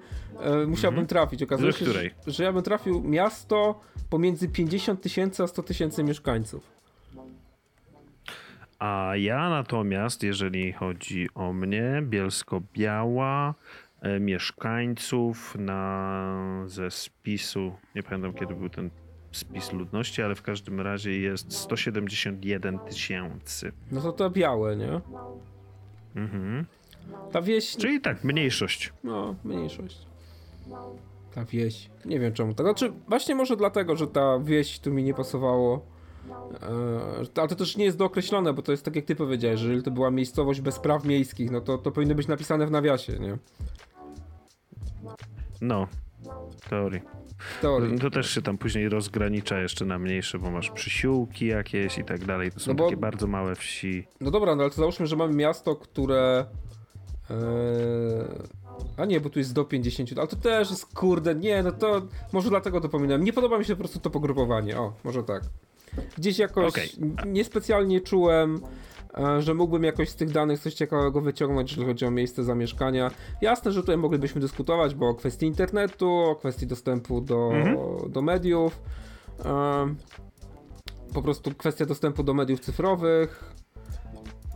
[0.66, 1.42] musiałbym trafić.
[1.42, 1.84] Okazuje Mhm.
[1.84, 2.14] Do się, której?
[2.26, 6.15] Że, że ja bym trafił miasto pomiędzy 50 tysięcy a 100 tysięcy mieszkańców.
[8.78, 13.54] A ja natomiast, jeżeli chodzi o mnie, Bielsko-Biała,
[14.00, 18.90] e, mieszkańców na, ze spisu, nie pamiętam kiedy był ten
[19.32, 23.72] spis ludności, ale w każdym razie jest 171 tysięcy.
[23.92, 25.00] No to to białe, nie?
[26.16, 26.64] Mhm.
[27.32, 28.92] Ta wieś, Czyli tak, mniejszość.
[29.04, 30.06] no, mniejszość.
[31.34, 31.90] Ta wieś.
[32.04, 32.54] Nie wiem czemu.
[32.54, 32.66] tak.
[32.66, 35.95] Znaczy, właśnie może dlatego, że ta wieś tu mi nie pasowało.
[37.36, 39.66] E, ale to też nie jest dookreślone, bo to jest tak jak ty powiedziałeś, że
[39.66, 43.12] jeżeli to była miejscowość bez praw miejskich, no to to powinno być napisane w nawiasie,
[43.18, 43.38] nie?
[45.60, 45.86] No,
[46.60, 47.00] w teorii.
[47.62, 47.98] Teorii.
[47.98, 52.24] To też się tam później rozgranicza jeszcze na mniejsze, bo masz przysiłki jakieś i tak
[52.24, 52.52] dalej.
[52.52, 54.06] To są No bo- takie bardzo małe wsi.
[54.20, 56.46] No dobra, no ale to załóżmy, że mamy miasto, które.
[57.30, 57.34] E,
[58.96, 62.02] a nie, bo tu jest do 50, ale to też jest kurde, nie, no to
[62.32, 63.24] może dlatego to pominąłem.
[63.24, 65.42] Nie podoba mi się po prostu to pogrupowanie, o, może tak.
[66.18, 68.60] Gdzieś jakoś n- niespecjalnie czułem,
[69.18, 73.10] e, że mógłbym jakoś z tych danych coś ciekawego wyciągnąć, jeżeli chodzi o miejsce zamieszkania.
[73.40, 77.76] Jasne, że tutaj moglibyśmy dyskutować, bo o kwestii internetu, o kwestii dostępu do, Mhm.
[78.12, 78.80] do mediów.
[79.44, 79.94] E,
[81.14, 83.55] po prostu kwestia dostępu do mediów cyfrowych.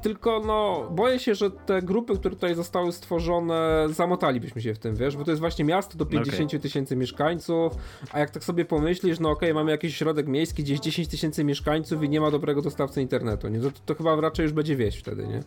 [0.02, 4.96] Tylko no, boję się, że te grupy, które tutaj zostały stworzone, zamotalibyśmy się w tym,
[4.96, 6.60] wiesz, bo to jest właśnie miasto do 50 okay.
[6.60, 7.72] tysięcy mieszkańców,
[8.12, 11.44] a jak tak sobie pomyślisz, no okej, okay, mamy jakiś środek miejski, gdzieś 10 tysięcy
[11.44, 13.60] mieszkańców i nie ma dobrego dostawcy internetu, nie?
[13.60, 15.42] To, to chyba raczej już będzie wieś wtedy, nie?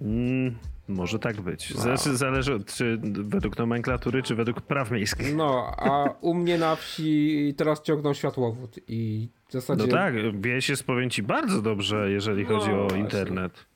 [0.00, 0.56] Mm,
[0.88, 1.74] może tak być.
[1.74, 1.82] Wow.
[1.82, 5.36] Zależy, zależy czy według nomenklatury, czy według praw miejskich.
[5.36, 9.86] No, a u mnie na wsi teraz ciągną światłowód i w zasadzie...
[9.86, 12.98] No tak, wieś jest, powiem ci, bardzo dobrze, jeżeli no, chodzi o właśnie.
[12.98, 13.66] internet.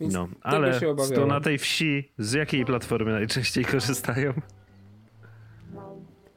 [0.00, 0.80] Więc no, ale
[1.14, 4.32] to na tej wsi z jakiej platformy najczęściej korzystają?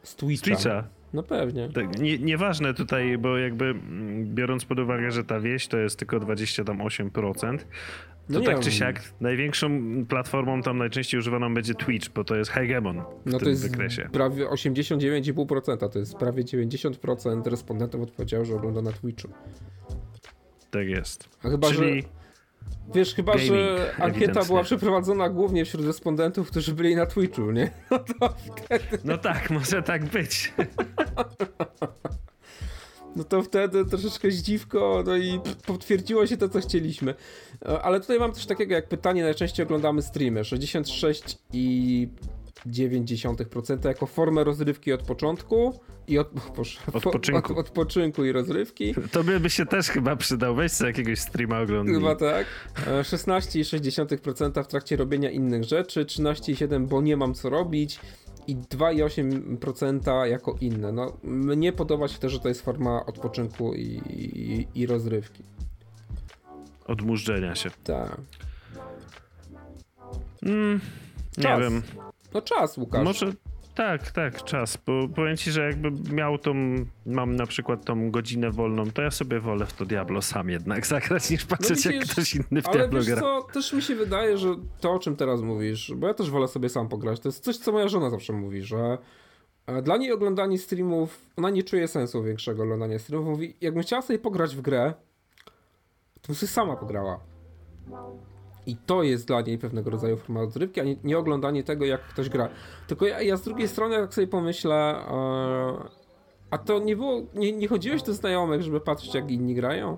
[0.04, 0.46] Z Twitcha.
[0.46, 0.99] Z Twitcha.
[1.14, 1.70] No pewnie.
[1.70, 6.00] Tak, nie, nieważne tutaj, bo jakby mm, biorąc pod uwagę, że ta wieś to jest
[6.00, 7.58] tylko 28%,
[8.30, 9.70] no to tak czy siak największą
[10.06, 13.70] platformą tam najczęściej używaną będzie Twitch, bo to jest hegemon w no tym to jest
[13.70, 14.10] wykresie.
[14.12, 19.30] prawie 89,5%, to jest prawie 90% respondentów odpowiedziało, że ogląda na Twitchu.
[20.72, 21.30] Tak jest.
[21.44, 22.02] A chyba, Czyli...
[22.02, 22.08] że
[22.96, 27.72] Wiesz, chyba, Gaming, że ankieta była przeprowadzona głównie wśród respondentów, którzy byli na Twitchu, nie?
[27.92, 29.00] No, to wtedy...
[29.04, 30.54] no tak, może tak być.
[33.16, 37.16] no to wtedy troszeczkę zdziwko, no i potwierdziło się to, co chcieliśmy.
[37.66, 42.08] E, ale tutaj mam też takiego jak pytanie, najczęściej oglądamy streamy, 66 i
[42.68, 47.54] 0,9% jako formę rozrywki od początku i od, boże, odpoczynku.
[47.54, 48.96] Od, odpoczynku i rozrywki.
[49.12, 51.96] To by się też chyba przydał, weź sobie jakiegoś streama oglądać.
[51.96, 52.46] Chyba tak.
[52.86, 58.00] 16,6% e, w trakcie robienia innych rzeczy, 13,7% bo nie mam co robić
[58.48, 60.92] i 2,8% jako inne.
[60.92, 65.44] No, mnie podoba się też, że to jest forma odpoczynku i, i, i rozrywki.
[66.86, 67.70] Odmurzenia się.
[67.84, 68.22] Tak.
[70.44, 70.80] Mm,
[71.38, 71.82] nie wiem.
[72.34, 73.04] No czas, Łukasz.
[73.06, 73.34] Może
[73.80, 76.54] tak, tak, czas, bo powiem ci, że jakby miał tą,
[77.06, 80.88] mam na przykład tą godzinę wolną, to ja sobie wolę w to Diablo sam jednak
[80.88, 83.22] zagrać, niż patrzeć no jak ktoś inny w ale Diablo wiesz gra.
[83.22, 86.48] co, też mi się wydaje, że to o czym teraz mówisz, bo ja też wolę
[86.48, 88.98] sobie sam pograć, to jest coś, co moja żona zawsze mówi, że
[89.66, 94.02] e, dla niej oglądanie streamów, ona nie czuje sensu większego oglądania streamów, mówi, jakbym chciała
[94.02, 94.94] sobie pograć w grę,
[96.22, 97.20] to bym sobie sama pograła.
[98.70, 102.02] I to jest dla niej pewnego rodzaju forma rozrywki, a nie, nie oglądanie tego, jak
[102.02, 102.50] ktoś gra.
[102.88, 105.90] Tylko ja, ja z drugiej strony, jak sobie pomyślę, e,
[106.52, 109.98] a to nie było, nie, nie chodziłeś do znajomych, żeby patrzeć, jak inni grają?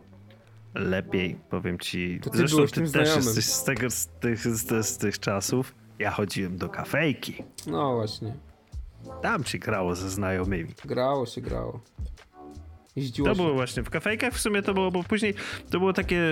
[0.76, 2.20] Lepiej, powiem ci.
[2.24, 3.16] To ty Zresztą ty też znajomym.
[3.24, 5.76] jesteś z, tego, z, tych, z, z tych czasów.
[6.00, 7.44] Ja chodziłem do kafejki.
[7.68, 8.36] No właśnie.
[9.22, 10.70] Tam się grało ze znajomymi.
[10.86, 11.80] Grało się, grało.
[12.96, 13.42] Jeździło to się.
[13.42, 15.34] było właśnie w kafejkach w sumie to było, bo później
[15.70, 16.28] to było takie e,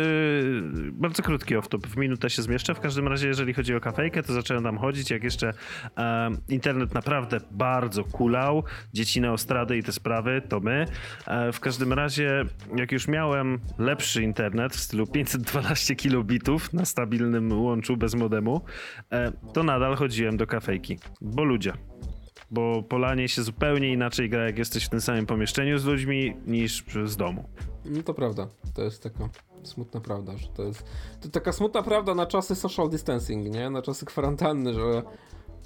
[0.92, 2.76] bardzo krótkie off-top, w minutę się zmieszczę.
[2.76, 5.54] W każdym razie, jeżeli chodzi o kafejkę, to zacząłem tam chodzić, jak jeszcze
[5.98, 10.86] e, internet naprawdę bardzo kulał, dzieci na ostrady i te sprawy, to my.
[11.28, 12.46] E, w każdym razie,
[12.76, 18.62] jak już miałem lepszy internet w stylu 512 kilobitów na stabilnym łączu bez modemu,
[19.12, 21.74] e, to nadal chodziłem do kafejki, bo ludzie
[22.52, 26.84] bo polanie się zupełnie inaczej gra, jak jesteś w tym samym pomieszczeniu z ludźmi, niż
[27.06, 27.50] z domu.
[27.86, 29.30] No to prawda, to jest taka
[29.64, 30.84] smutna prawda, że to jest
[31.22, 33.70] to taka smutna prawda na czasy social distancing, nie?
[33.70, 35.04] Na czasy kwarantanny, że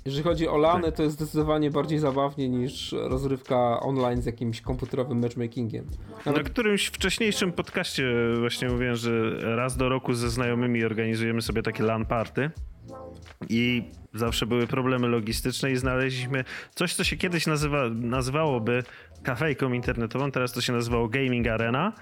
[0.05, 0.95] jeżeli chodzi o lany, tak.
[0.95, 5.85] to jest zdecydowanie bardziej zabawnie niż rozrywka online z jakimś komputerowym matchmakingiem.
[6.25, 6.43] Nawet...
[6.43, 11.83] Na którymś wcześniejszym podcaście właśnie mówiłem, że raz do roku ze znajomymi organizujemy sobie takie
[11.83, 12.51] LAN party.
[13.49, 13.83] I
[14.13, 16.43] zawsze były problemy logistyczne i znaleźliśmy
[16.75, 18.83] coś, co się kiedyś nazywa, nazywałoby
[19.23, 21.93] kafejką internetową, teraz to się nazywało Gaming Arena.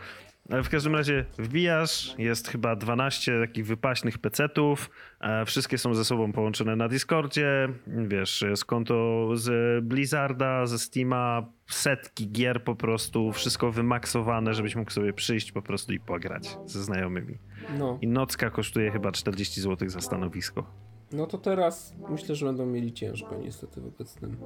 [0.49, 4.89] Ale w każdym razie wbijasz, jest chyba 12 takich wypaśnych pecetów,
[5.21, 11.45] e, wszystkie są ze sobą połączone na Discordzie, wiesz, jest konto z Blizzarda, ze Steama,
[11.67, 16.83] setki gier po prostu, wszystko wymaksowane, żebyś mógł sobie przyjść po prostu i pograć ze
[16.83, 17.37] znajomymi.
[17.77, 17.99] No.
[18.01, 20.90] I nocka kosztuje chyba 40 zł za stanowisko.
[21.13, 24.37] No to teraz myślę, że będą mieli ciężko niestety w obecnym,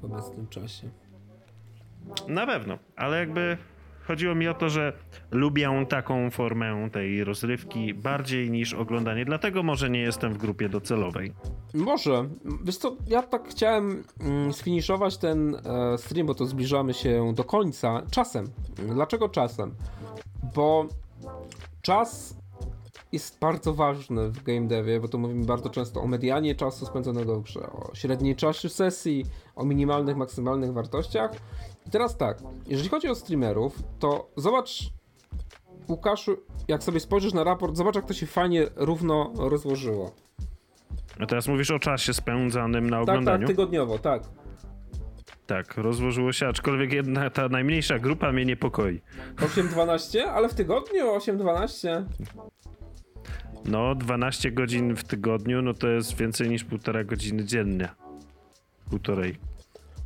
[0.00, 0.90] w obecnym czasie.
[2.28, 3.56] Na pewno, ale jakby
[4.10, 4.92] chodziło mi o to, że
[5.30, 11.32] lubię taką formę tej rozrywki bardziej niż oglądanie, dlatego może nie jestem w grupie docelowej.
[11.74, 12.28] Może.
[12.64, 17.44] Wiesz co, ja tak chciałem mm, sfiniszować ten e, stream, bo to zbliżamy się do
[17.44, 18.46] końca czasem.
[18.88, 19.74] Dlaczego czasem?
[20.54, 20.88] Bo
[21.82, 22.39] czas
[23.12, 27.40] jest bardzo ważny w game devie, bo to mówimy bardzo często o medianie czasu spędzonego
[27.40, 31.30] w grze, o średniej czasie sesji, o minimalnych, maksymalnych wartościach.
[31.86, 34.90] I teraz tak, jeżeli chodzi o streamerów, to zobacz
[35.88, 36.36] Łukaszu,
[36.68, 40.10] jak sobie spojrzysz na raport, zobacz jak to się fajnie równo rozłożyło.
[41.20, 43.38] A teraz mówisz o czasie spędzanym na oglądaniu?
[43.38, 44.22] Tak, tak, tygodniowo, tak.
[45.46, 49.00] Tak, rozłożyło się, aczkolwiek jedna ta najmniejsza grupa mnie niepokoi.
[49.36, 52.04] 8-12, ale w tygodniu 8-12.
[53.64, 57.88] No, 12 godzin w tygodniu, no to jest więcej niż półtora godziny dziennie.
[58.90, 59.36] Półtorej.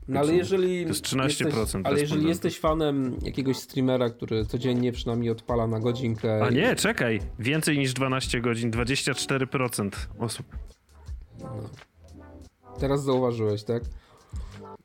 [0.09, 0.83] No ale jeżeli.
[0.83, 5.81] To jest 13% Jesteś, ale jeżeli jesteś fanem jakiegoś streamera, który codziennie przynajmniej odpala na
[5.81, 6.45] godzinkę.
[6.45, 7.21] A nie, czekaj.
[7.39, 10.47] Więcej niż 12 godzin, 24% osób.
[12.79, 13.83] Teraz zauważyłeś, tak?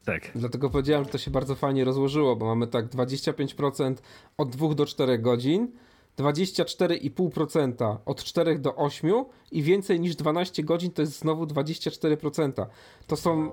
[0.05, 0.31] Tak.
[0.35, 3.95] Dlatego powiedziałem, że to się bardzo fajnie rozłożyło, bo mamy tak 25%
[4.37, 5.71] od 2 do 4 godzin,
[6.19, 9.11] 24,5% od 4 do 8
[9.51, 12.65] i więcej niż 12 godzin to jest znowu 24%.
[13.07, 13.51] To są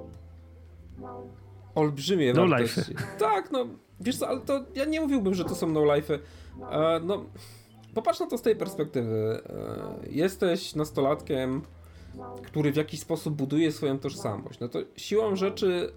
[1.74, 2.94] olbrzymie No wartości.
[3.18, 3.66] Tak, no
[4.00, 6.18] wiesz co, ale to ja nie mówiłbym, że to są no life'y.
[6.70, 7.24] E, no,
[7.94, 9.42] popatrz na to z tej perspektywy.
[9.48, 11.62] E, jesteś nastolatkiem,
[12.42, 14.60] który w jakiś sposób buduje swoją tożsamość.
[14.60, 15.92] No to siłą rzeczy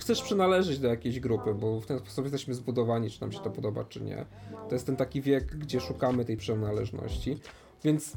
[0.00, 3.50] chcesz przynależeć do jakiejś grupy, bo w ten sposób jesteśmy zbudowani, czy nam się to
[3.50, 4.26] podoba, czy nie.
[4.68, 7.38] To jest ten taki wiek, gdzie szukamy tej przynależności.
[7.84, 8.12] Więc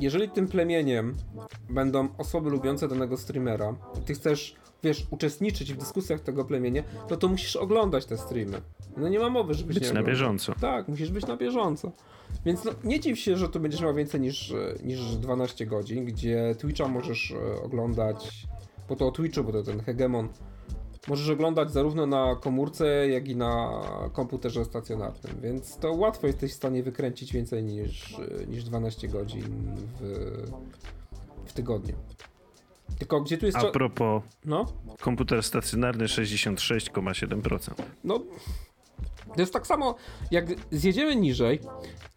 [0.00, 1.16] jeżeli tym plemieniem
[1.70, 7.16] będą osoby lubiące danego streamera, i ty chcesz, wiesz, uczestniczyć w dyskusjach tego plemienia, no
[7.16, 8.60] to musisz oglądać te streamy.
[8.96, 10.12] No nie ma mowy, żebyś Być nie na oglądał.
[10.12, 10.54] bieżąco.
[10.60, 11.92] Tak, musisz być na bieżąco.
[12.44, 16.54] Więc no, nie dziw się, że tu będziesz miał więcej niż, niż 12 godzin, gdzie
[16.58, 18.46] Twitcha możesz e, oglądać,
[18.88, 20.28] bo to o Twitchu, bo to ten hegemon,
[21.08, 23.82] możesz oglądać zarówno na komórce, jak i na
[24.12, 28.16] komputerze stacjonarnym, więc to łatwo jesteś w stanie wykręcić więcej niż,
[28.48, 29.44] niż 12 godzin
[30.00, 30.42] w,
[31.46, 31.94] w tygodniu.
[32.98, 33.58] Tylko gdzie tu jest...
[33.58, 34.66] A propos, No?
[35.00, 37.72] komputer stacjonarny 66,7%.
[38.04, 38.20] No,
[39.34, 39.94] to jest tak samo,
[40.30, 41.60] jak zjedziemy niżej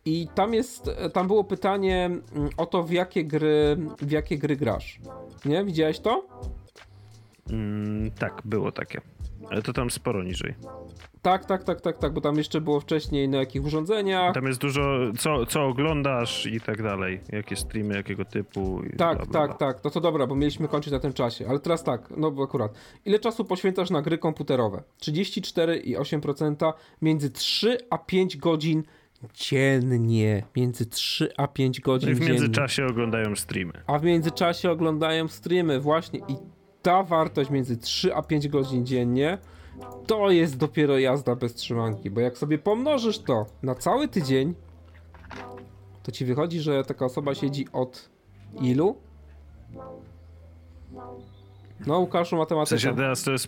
[0.05, 4.55] i tam jest, tam było pytanie mm, o to, w jakie gry, w jakie gry
[4.55, 4.99] grasz.
[5.45, 5.65] Nie?
[5.65, 6.27] Widziałeś to?
[7.49, 9.01] Mm, tak, było takie.
[9.49, 10.53] Ale to tam sporo niżej.
[11.21, 14.33] Tak, tak, tak, tak, tak, bo tam jeszcze było wcześniej na jakich urządzeniach.
[14.33, 17.19] Tam jest dużo, co, co oglądasz i tak dalej.
[17.31, 18.81] Jakie streamy, jakiego typu.
[18.97, 19.57] Tak, bla, bla, tak, bla.
[19.73, 22.43] tak, no to dobra, bo mieliśmy kończyć na tym czasie, ale teraz tak, no bo
[22.43, 22.73] akurat.
[23.05, 24.83] Ile czasu poświęcasz na gry komputerowe?
[25.01, 28.83] 34,8% między 3 a 5 godzin
[29.33, 30.43] dziennie.
[30.55, 32.31] Między 3 a 5 No godzin I w dziennie.
[32.33, 33.73] międzyczasie oglądają streamy.
[33.87, 36.19] A w międzyczasie oglądają streamy, właśnie.
[36.19, 36.35] I
[36.83, 39.37] ta wartość między 3 a 5 godzin dziennie
[40.07, 42.09] to jest dopiero jazda bez trzymanki.
[42.09, 44.53] Bo jak sobie pomnożysz to na cały tydzień,
[46.03, 48.09] to ci wychodzi, że taka osoba siedzi od
[48.61, 48.95] ilu?
[51.87, 52.69] No, Łukaszu, W matematyka.
[52.79, 53.47] sensie teraz to jest,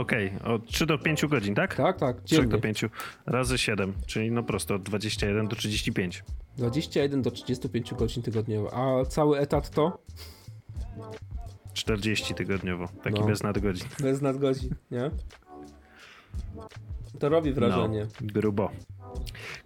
[0.00, 1.74] okej, od 3 do 5 godzin, tak?
[1.74, 2.58] Tak, tak, 3 do dziennie.
[2.62, 2.84] 5
[3.26, 6.24] razy 7, czyli no prosto od 21 do 35.
[6.56, 8.74] 21 do 35 godzin tygodniowo.
[8.74, 9.98] A cały etat to?
[11.74, 13.26] 40 tygodniowo, taki No.
[13.26, 13.88] bez nadgodzin.
[14.02, 15.10] Bez nadgodzin, nie?
[17.18, 18.06] To robi wrażenie.
[18.20, 18.70] No, grubo.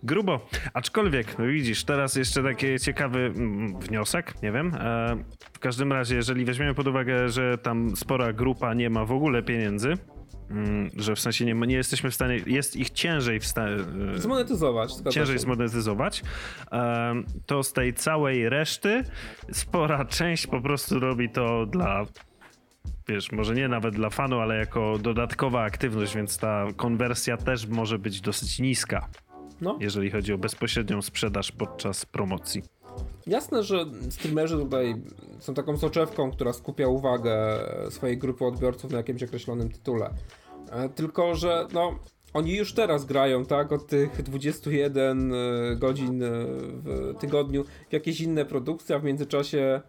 [0.03, 0.41] Grubo.
[0.75, 4.75] Aczkolwiek, no widzisz, teraz jeszcze taki ciekawy mm, wniosek, nie wiem.
[4.75, 5.17] E,
[5.53, 9.43] w każdym razie, jeżeli weźmiemy pod uwagę, że tam spora grupa nie ma w ogóle
[9.43, 9.95] pieniędzy,
[10.97, 13.77] że w sensie nie, nie jesteśmy w stanie, jest ich ciężej w stanie.
[14.15, 14.93] Zmonetyzować.
[15.11, 15.43] Ciężej się.
[15.43, 16.23] zmonetyzować,
[17.47, 19.05] to z tej całej reszty
[19.53, 22.05] spora część po prostu robi to dla,
[23.09, 27.99] wiesz, może nie nawet dla fanu, ale jako dodatkowa aktywność, więc ta konwersja też może
[27.99, 29.09] być dosyć niska,
[29.61, 32.63] No, jeżeli chodzi o bezpośrednią sprzedaż podczas promocji.
[33.27, 34.95] Jasne, że streamerzy tutaj
[35.39, 37.59] są taką soczewką, która skupia uwagę
[37.91, 40.11] swojej grupy odbiorców na jakimś określonym tytule.
[40.71, 41.99] E, Tylko, że no,
[42.35, 45.37] oni już teraz grają, tak, od tych 21 e,
[45.77, 49.81] godzin e, w tygodniu w jakieś inne produkcje, a w międzyczasie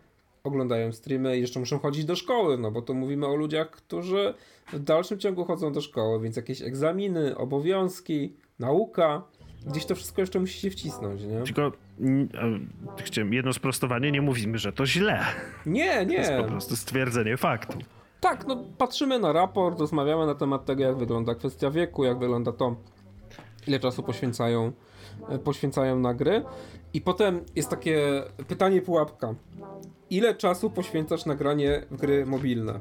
[0.44, 4.34] oglądają streamy i jeszcze muszą chodzić do szkoły, no bo to mówimy o ludziach, którzy
[4.74, 9.22] w dalszym ciągu chodzą do szkoły, więc jakieś egzaminy, obowiązki, nauka,
[9.66, 11.42] gdzieś to wszystko jeszcze musi się wcisnąć, nie?
[11.42, 11.72] Tylko
[13.32, 15.20] jedno sprostowanie, nie mówimy, że to źle.
[15.66, 16.38] Nie, To jest nie.
[16.38, 17.78] po prostu stwierdzenie faktu.
[18.20, 22.52] Tak, no patrzymy na raport, rozmawiamy na temat tego, jak wygląda kwestia wieku, jak wygląda
[22.52, 22.76] to,
[23.68, 24.72] ile czasu poświęcają,
[25.30, 26.44] e, poświęcają na gry.
[26.94, 29.34] I potem jest takie pytanie pułapka.
[30.10, 32.80] Ile czasu poświęcasz na granie w gry mobilne?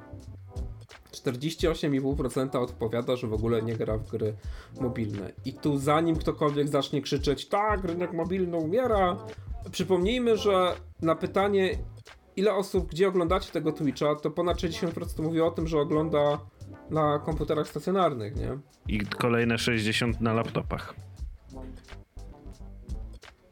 [1.33, 4.35] 48,5% odpowiada, że w ogóle nie gra w gry
[4.81, 5.33] mobilne.
[5.45, 9.17] I tu zanim ktokolwiek zacznie krzyczeć, tak, rynek mobilny umiera,
[9.71, 11.79] przypomnijmy, że na pytanie,
[12.37, 16.41] ile osób, gdzie oglądacie tego Twitcha, to ponad 60% mówi o tym, że ogląda
[16.91, 18.59] na komputerach stacjonarnych, nie?
[18.89, 20.95] I kolejne 60 na laptopach.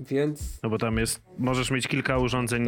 [0.01, 2.65] Więc No bo tam jest, możesz mieć kilka urządzeń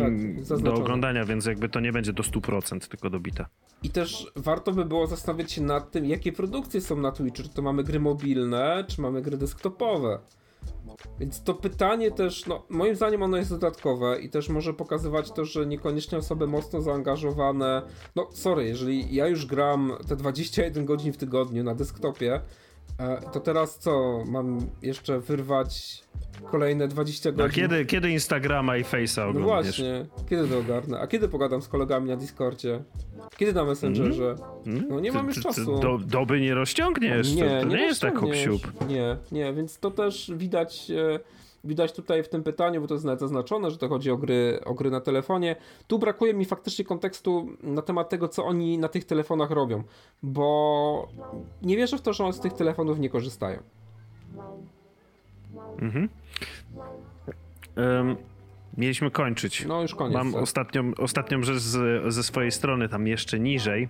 [0.49, 3.49] Tak, do oglądania, więc jakby to nie będzie do 100% tylko dobita.
[3.83, 7.43] I też warto by było zastanowić się nad tym, jakie produkcje są na Twitchu.
[7.43, 10.19] Czy to mamy gry mobilne, czy mamy gry desktopowe.
[11.21, 15.45] Więc to pytanie też, no moim zdaniem ono jest dodatkowe i też może pokazywać to,
[15.45, 17.83] że niekoniecznie osoby mocno zaangażowane.
[18.17, 22.41] No sorry, jeżeli ja już gram te 21 godzin w tygodniu na desktopie,
[23.33, 24.23] to teraz co?
[24.27, 26.03] Mam jeszcze wyrwać
[26.51, 27.47] kolejne 20 godzin?
[27.47, 29.47] A kiedy, kiedy Instagrama i Face'a No oglądasz?
[29.67, 31.01] właśnie, kiedy to ogarnę?
[31.01, 32.83] A kiedy pogadam z kolegami na Discordzie?
[33.37, 34.37] Kiedy na Messengerze?
[34.65, 34.87] Hmm?
[34.89, 35.79] No nie Ty- mam już ty- czasu.
[35.81, 38.15] Do, doby nie rozciągniesz, to, to nie, jest tak
[38.45, 38.89] siup.
[38.89, 41.21] Nie, nie, więc to też widać, e,
[41.67, 44.61] widać tutaj w tym pytaniu, bo to jest nawet zaznaczone, że to chodzi o gry,
[44.65, 45.57] o gry na telefonie.
[45.87, 49.83] Tu brakuje mi faktycznie kontekstu na temat tego, co oni na tych telefonach robią,
[50.23, 51.09] bo
[51.63, 53.63] nie wierzę w to, że oni z tych telefonów nie korzystają.
[55.79, 56.09] Mhm.
[57.77, 58.17] Em,
[58.77, 59.65] mieliśmy kończyć.
[59.67, 60.15] No już koniec.
[60.15, 60.43] Mam tak.
[60.43, 63.89] ostatnią, ostatnią rzecz z, ze swojej strony, tam jeszcze niżej,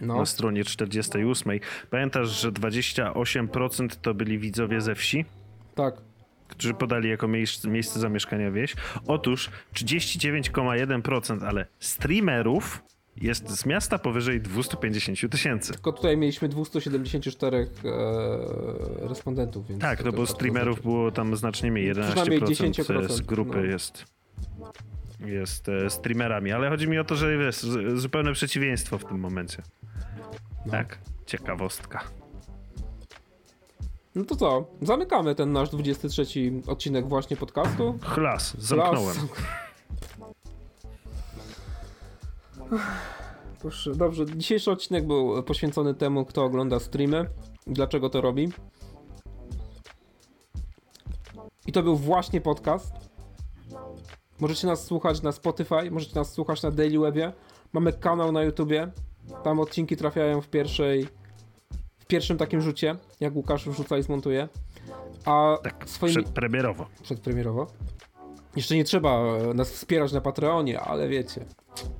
[0.00, 0.16] no.
[0.16, 1.60] na stronie 48.
[1.90, 5.24] Pamiętasz, że 28% to byli widzowie ze wsi,
[5.74, 5.94] Tak.
[6.52, 8.74] Którzy podali jako miejsce, miejsce zamieszkania wieś?
[9.06, 12.82] Otóż 39,1%, ale streamerów
[13.16, 15.72] jest z miasta powyżej 250 tysięcy.
[15.72, 19.80] Tylko tutaj mieliśmy 274 e, respondentów, więc...
[19.80, 21.92] Tak, to no bo streamerów było tam znacznie mniej.
[21.92, 23.64] Przynajmniej 11% z 10%, grupy no.
[23.64, 24.04] jest,
[25.20, 29.18] jest e, streamerami, ale chodzi mi o to, że jest z- zupełne przeciwieństwo w tym
[29.18, 29.62] momencie.
[30.66, 30.72] No.
[30.72, 32.21] Tak, ciekawostka.
[34.14, 34.64] No to co?
[34.82, 36.24] Zamykamy ten nasz 23
[36.66, 37.98] odcinek właśnie podcastu.
[38.02, 39.16] Chlas, zamknąłem.
[39.16, 39.42] Las.
[43.60, 44.26] Proszę, dobrze.
[44.26, 47.28] Dzisiejszy odcinek był poświęcony temu, kto ogląda streamy
[47.66, 48.52] i dlaczego to robi.
[51.66, 52.92] I to był właśnie podcast.
[54.40, 57.32] Możecie nas słuchać na Spotify, możecie nas słuchać na Daily Webie.
[57.72, 58.92] Mamy kanał na YouTubie.
[59.44, 61.08] Tam odcinki trafiają w pierwszej
[62.12, 64.48] pierwszym takim rzucie, jak Łukasz wrzuca i zmontuje.
[65.24, 66.86] A Tak, swoimi przedpremierowo.
[67.02, 67.66] przedpremierowo.
[68.56, 69.20] Jeszcze nie trzeba
[69.54, 71.44] nas wspierać na Patreonie, ale wiecie.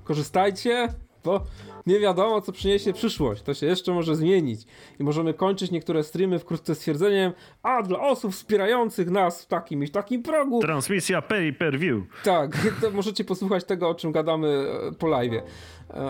[0.04, 0.88] Korzystajcie,
[1.24, 1.40] bo
[1.86, 3.42] nie wiadomo, co przyniesie przyszłość.
[3.42, 4.66] To się jeszcze może zmienić.
[5.00, 9.86] I możemy kończyć niektóre streamy wkrótce stwierdzeniem, a dla osób wspierających nas w takim i
[9.86, 12.02] w takim progu, Transmisja pay per view.
[12.24, 15.42] tak, to możecie posłuchać tego, o czym gadamy e, po live.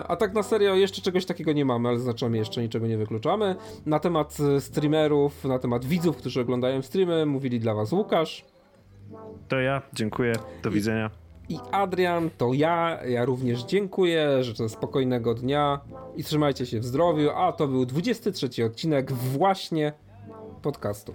[0.07, 3.55] A tak na serio jeszcze czegoś takiego nie mamy, ale znaczymy jeszcze niczego nie wykluczamy.
[3.85, 8.45] Na temat e, streamerów, na temat widzów, którzy oglądają streamy, mówili dla was Łukasz.
[9.47, 10.33] To ja, dziękuję,
[10.63, 11.22] do widzenia.
[11.49, 12.99] I Adrian, to ja.
[13.05, 15.79] Ja również dziękuję, życzę spokojnego dnia
[16.15, 17.29] i trzymajcie się w zdrowiu.
[17.29, 19.93] A to był 23 odcinek właśnie
[20.61, 21.13] podcastu.